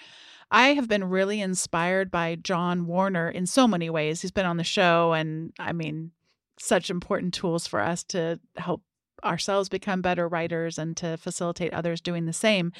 [0.50, 4.22] I have been really inspired by John Warner in so many ways.
[4.22, 6.12] He's been on the show, and I mean,
[6.58, 8.82] such important tools for us to help
[9.24, 12.72] ourselves become better writers and to facilitate others doing the same.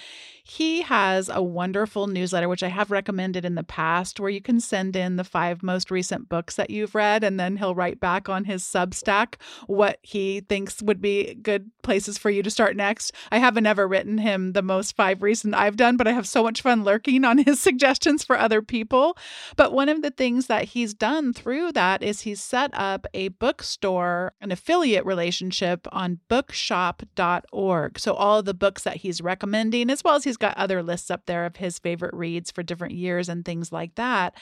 [0.44, 4.60] He has a wonderful newsletter, which I have recommended in the past, where you can
[4.60, 8.30] send in the five most recent books that you've read, and then he'll write back
[8.30, 9.36] on his Substack
[9.68, 13.12] what he thinks would be good places for you to start next.
[13.32, 16.44] I haven't ever written him the most five recent I've done, but I have so
[16.44, 19.18] much fun lurking on his suggestions for other people.
[19.56, 23.30] But one of the things that he's done through that is he's set up a
[23.30, 27.98] bookstore, an affiliate relationship on bookshop.org.
[27.98, 31.26] So, all the books that he's recommending, as well as he's got other lists up
[31.26, 34.36] there of his favorite reads for different years and things like that.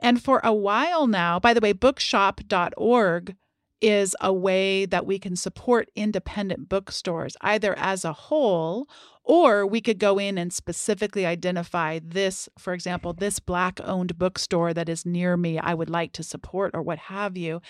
[0.00, 3.34] And for a while now, by the way, bookshop.org
[3.80, 8.86] is a way that we can support independent bookstores, either as a whole
[9.28, 14.72] or we could go in and specifically identify this, for example, this Black owned bookstore
[14.72, 17.60] that is near me, I would like to support, or what have you.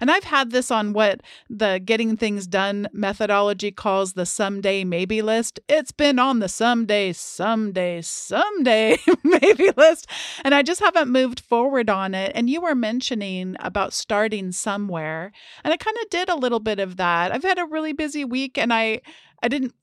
[0.00, 5.20] And I've had this on what the Getting Things Done methodology calls the someday maybe
[5.20, 5.58] list.
[5.68, 10.06] It's been on the someday, someday, someday maybe list.
[10.44, 12.30] And I just haven't moved forward on it.
[12.36, 15.32] And you were mentioning about starting somewhere.
[15.64, 17.32] And I kind of did a little bit of that.
[17.32, 19.00] I've had a really busy week and I
[19.42, 19.74] I didn't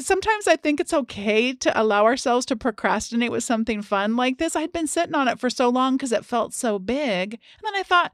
[0.00, 4.56] sometimes I think it's okay to allow ourselves to procrastinate with something fun like this.
[4.56, 7.34] I'd been sitting on it for so long because it felt so big.
[7.34, 8.12] And then I thought,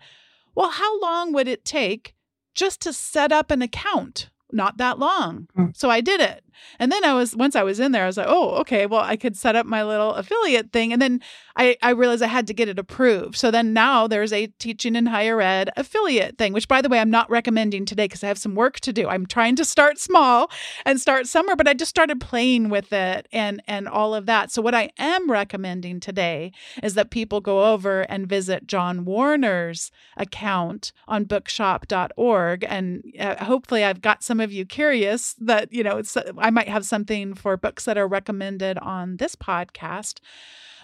[0.55, 2.14] well, how long would it take
[2.55, 4.30] just to set up an account?
[4.53, 5.49] Not that long.
[5.57, 5.76] Mm.
[5.76, 6.45] So I did it.
[6.78, 9.01] And then I was once I was in there, I was like, oh, okay, well,
[9.01, 10.92] I could set up my little affiliate thing.
[10.92, 11.20] And then
[11.57, 13.36] I, I realized I had to get it approved.
[13.36, 16.98] So then now there's a teaching in higher ed affiliate thing, which by the way,
[16.98, 19.09] I'm not recommending today because I have some work to do.
[19.09, 20.51] I'm trying to start small
[20.84, 24.51] and start somewhere, but I just started playing with it and and all of that.
[24.51, 29.90] So what I am recommending today is that people go over and visit John Warner's
[30.16, 32.64] account on bookshop.org.
[32.68, 36.68] And uh, hopefully I've got some of you curious that, you know, it's I might
[36.68, 40.20] have something for books that are recommended on this podcast.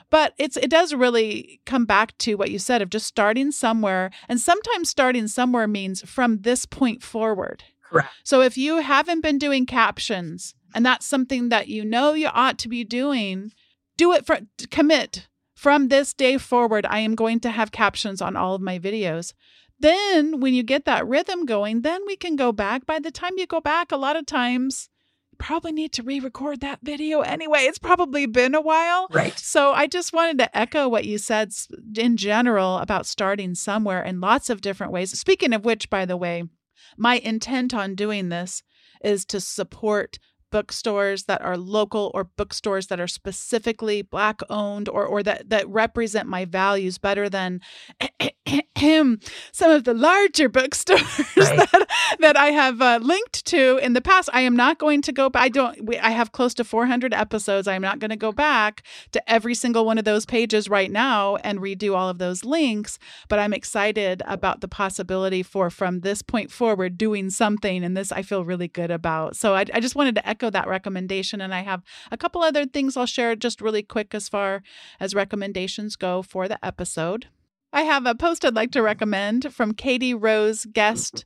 [0.09, 4.11] But it's it does really come back to what you said of just starting somewhere.
[4.29, 7.65] And sometimes starting somewhere means from this point forward.
[7.83, 8.09] Correct.
[8.23, 12.59] So if you haven't been doing captions and that's something that you know you ought
[12.59, 13.53] to be doing,
[13.97, 14.41] do it for
[14.71, 15.29] commit.
[15.55, 19.33] From this day forward, I am going to have captions on all of my videos.
[19.79, 22.85] Then, when you get that rhythm going, then we can go back.
[22.85, 24.91] By the time you go back, a lot of times
[25.39, 27.61] probably need to re-record that video anyway.
[27.61, 29.07] It's probably been a while.
[29.11, 29.39] Right.
[29.39, 31.53] So I just wanted to echo what you said
[31.97, 35.19] in general about starting somewhere in lots of different ways.
[35.19, 36.45] Speaking of which, by the way,
[36.97, 38.63] my intent on doing this
[39.05, 40.19] is to support
[40.53, 45.69] bookstores that are local or bookstores that are specifically black owned or or that that
[45.69, 47.61] represent my values better than
[49.53, 51.03] some of the larger bookstores
[51.37, 51.57] right.
[51.57, 54.29] that, that I have uh, linked to in the past.
[54.33, 55.43] I am not going to go back.
[55.43, 55.85] I don't.
[55.85, 57.67] We, I have close to 400 episodes.
[57.67, 58.83] I am not going to go back
[59.13, 62.99] to every single one of those pages right now and redo all of those links.
[63.29, 68.13] But I'm excited about the possibility for from this point forward doing something, and this
[68.13, 69.37] I feel really good about.
[69.37, 72.67] So I, I just wanted to echo that recommendation, and I have a couple other
[72.67, 74.63] things I'll share just really quick as far
[75.01, 77.27] as recommendations go for the episode.
[77.73, 81.25] I have a post I'd like to recommend from Katie Rose Guest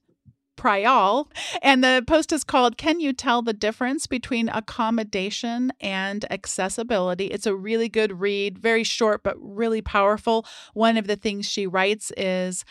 [0.57, 1.31] Prial.
[1.63, 7.27] And the post is called Can You Tell the Difference Between Accommodation and Accessibility?
[7.27, 10.45] It's a really good read, very short, but really powerful.
[10.75, 12.65] One of the things she writes is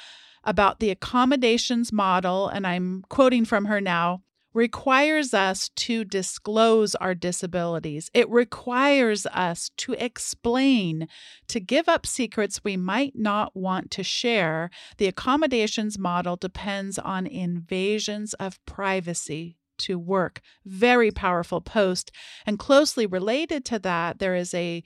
[0.43, 4.22] about the accommodations model, and I'm quoting from her now
[4.54, 8.10] requires us to disclose our disabilities.
[8.14, 11.08] It requires us to explain,
[11.47, 14.70] to give up secrets we might not want to share.
[14.97, 20.41] The accommodations model depends on invasions of privacy to work.
[20.66, 22.12] Very powerful post.
[22.45, 24.84] And closely related to that, there is a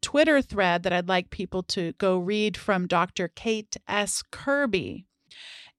[0.00, 3.28] Twitter thread that I'd like people to go read from Dr.
[3.28, 4.22] Kate S.
[4.30, 5.06] Kirby.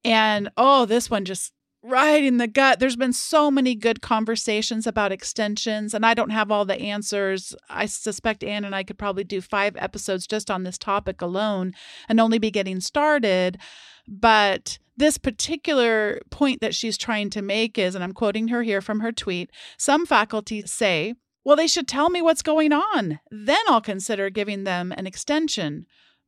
[0.04, 1.52] And oh, this one just
[1.84, 2.80] right in the gut.
[2.80, 7.54] There's been so many good conversations about extensions, and I don't have all the answers.
[7.70, 11.74] I suspect Anne and I could probably do five episodes just on this topic alone
[12.08, 13.58] and only be getting started.
[14.08, 18.82] But this particular point that she's trying to make is, and I'm quoting her here
[18.82, 23.20] from her tweet some faculty say, well, they should tell me what's going on.
[23.30, 25.86] Then I'll consider giving them an extension.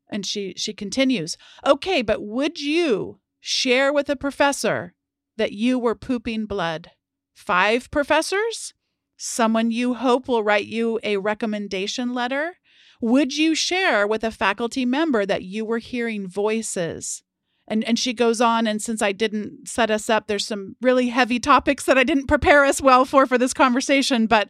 [0.09, 1.35] And she she continues,
[1.65, 4.93] "Okay, but would you share with a professor
[5.37, 6.91] that you were pooping blood.
[7.33, 8.73] Five professors?
[9.17, 12.57] Someone you hope will write you a recommendation letter?
[13.01, 17.23] Would you share with a faculty member that you were hearing voices?
[17.67, 21.09] And, and she goes on, and since I didn't set us up, there's some really
[21.09, 24.27] heavy topics that I didn't prepare us well for for this conversation.
[24.27, 24.49] But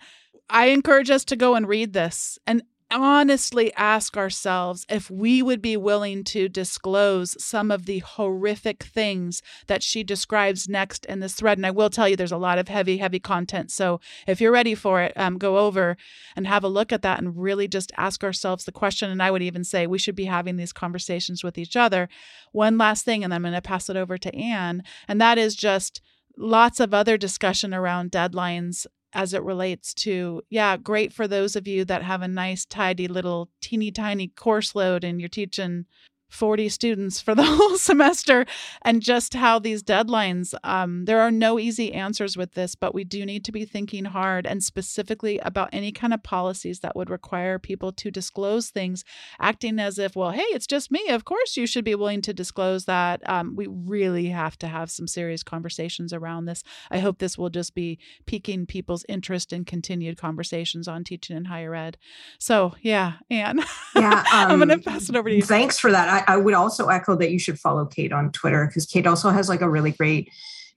[0.50, 5.62] I encourage us to go and read this and honestly ask ourselves if we would
[5.62, 11.34] be willing to disclose some of the horrific things that she describes next in this
[11.34, 11.58] thread.
[11.58, 13.72] And I will tell you, there's a lot of heavy, heavy content.
[13.72, 15.98] So if you're ready for it, um, go over
[16.36, 19.10] and have a look at that and really just ask ourselves the question.
[19.10, 22.08] And I would even say we should be having these conversations with each other.
[22.52, 25.56] One last thing, and I'm going to pass it over to Anne, and that is
[25.56, 26.02] just
[26.38, 31.68] lots of other discussion around deadlines as it relates to, yeah, great for those of
[31.68, 35.86] you that have a nice, tidy little teeny tiny course load and you're teaching
[36.30, 38.46] 40 students for the whole semester
[38.82, 43.04] and just how these deadlines um, there are no easy answers with this but we
[43.04, 47.10] do need to be thinking hard and specifically about any kind of policies that would
[47.10, 49.04] require people to disclose things
[49.40, 51.08] acting as if well hey it's just me.
[51.10, 53.28] Of course you should be willing to disclose that.
[53.30, 56.64] Um, we really have to have some serious conversations around this.
[56.90, 61.46] I hope this will just be piquing people's interest in continued conversations on teaching in
[61.46, 61.98] higher ed.
[62.40, 63.60] So yeah anne
[63.96, 65.42] yeah um, i'm gonna pass it over to you.
[65.42, 68.68] thanks for that I, I would also echo that you should follow Kate on Twitter
[68.68, 70.30] because Kate also has like a really great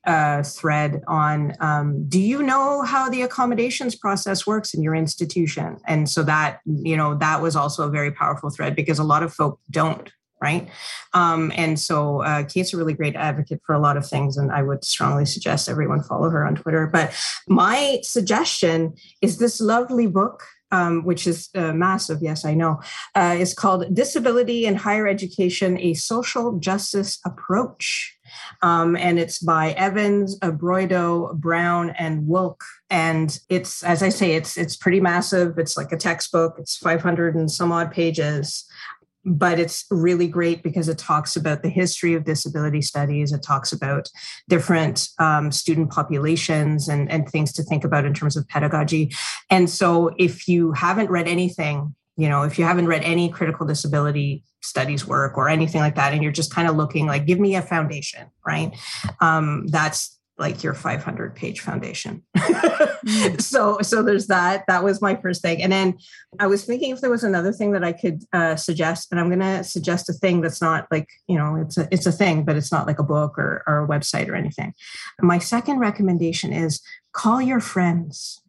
[0.05, 5.79] uh, thread on um, do you know how the accommodations process works in your institution?
[5.87, 9.23] And so that you know that was also a very powerful thread because a lot
[9.23, 10.11] of folk don't
[10.41, 10.69] right?
[11.15, 14.53] Um, and so uh, kate's a really great advocate for a lot of things and
[14.53, 16.87] i would strongly suggest everyone follow her on twitter.
[16.87, 17.13] But
[17.49, 22.81] my suggestion is this lovely book um, which is uh, massive, yes, I know,
[23.15, 28.17] uh, is called Disability in Higher Education A Social Justice Approach.
[28.61, 32.61] Um, and it's by Evans, Broido, Brown, and Wilke.
[32.91, 35.59] And it's, as I say, it's it's pretty massive.
[35.59, 36.57] It's like a textbook.
[36.59, 38.65] It's 500 and some odd pages
[39.29, 43.33] but it's really great because it talks about the history of disability studies.
[43.33, 44.09] It talks about
[44.49, 49.13] different um, student populations and, and things to think about in terms of pedagogy.
[49.51, 53.67] And so, if you haven't read anything, you know, if you haven't read any critical
[53.67, 57.39] disability studies work or anything like that, and you're just kind of looking like, give
[57.39, 58.77] me a foundation, right?
[59.21, 62.23] Um, that's like your 500 page foundation.
[62.37, 63.41] mm.
[63.41, 64.65] So so there's that.
[64.69, 65.63] That was my first thing.
[65.63, 65.99] And then
[66.39, 69.29] I was thinking if there was another thing that I could uh, suggest, and I'm
[69.29, 72.45] going to suggest a thing that's not like you know it's a it's a thing,
[72.45, 74.75] but it's not like a book or, or a website or anything.
[75.21, 76.81] My second recommendation is
[77.13, 78.41] call your friends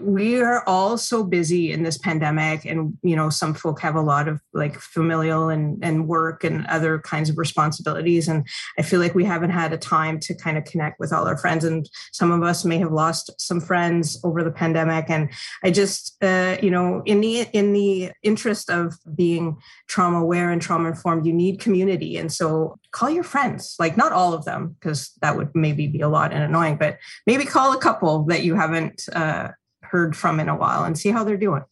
[0.00, 4.00] we are all so busy in this pandemic and you know some folk have a
[4.00, 8.28] lot of like familial and and work and other kinds of responsibilities.
[8.28, 8.46] And
[8.78, 11.36] i feel like we haven't had a time to kind of connect with all our
[11.36, 11.64] friends.
[11.64, 15.10] And some of us may have lost some friends over the pandemic.
[15.10, 15.30] And
[15.62, 19.56] i just uh, you know in the in the interest of being
[19.86, 22.16] trauma aware and trauma informed you need community.
[22.16, 26.00] And so call your friends like not all of them because that would maybe be
[26.00, 29.48] a lot and annoying but maybe call a couple that you haven't uh,
[29.88, 31.62] heard from in a while and see how they're doing.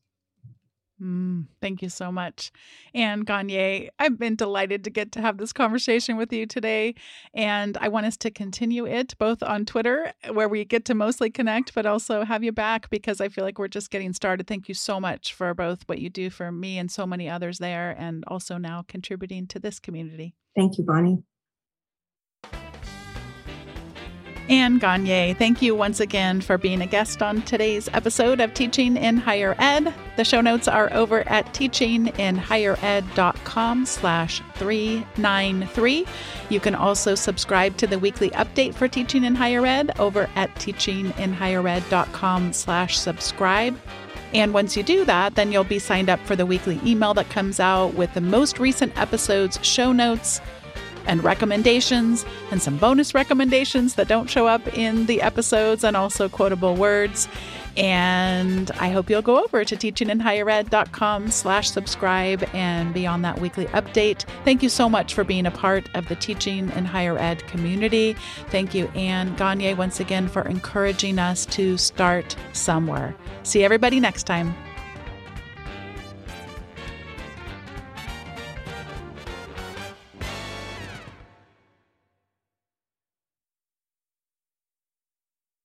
[1.00, 2.50] Mm, thank you so much.
[2.94, 6.94] Anne Gagne, I've been delighted to get to have this conversation with you today.
[7.34, 11.30] And I want us to continue it both on Twitter, where we get to mostly
[11.30, 14.46] connect, but also have you back because I feel like we're just getting started.
[14.46, 17.58] Thank you so much for both what you do for me and so many others
[17.58, 20.34] there, and also now contributing to this community.
[20.54, 21.22] Thank you, Bonni.
[24.48, 28.96] Anne Gagne, thank you once again for being a guest on today's episode of Teaching
[28.96, 29.92] in Higher Ed.
[30.16, 36.06] The show notes are over at teachinginhighered.com slash 393.
[36.48, 40.54] You can also subscribe to the weekly update for Teaching in Higher Ed over at
[40.54, 43.76] teachinginhighered.com slash subscribe.
[44.32, 47.30] And once you do that, then you'll be signed up for the weekly email that
[47.30, 50.40] comes out with the most recent episodes, show notes,
[51.06, 56.28] and recommendations, and some bonus recommendations that don't show up in the episodes, and also
[56.28, 57.28] quotable words.
[57.76, 63.66] And I hope you'll go over to teachinginhighered.com slash subscribe and be on that weekly
[63.66, 64.24] update.
[64.44, 68.16] Thank you so much for being a part of the Teaching in Higher Ed community.
[68.48, 73.14] Thank you, Anne Gagne, once again for encouraging us to start somewhere.
[73.42, 74.54] See everybody next time.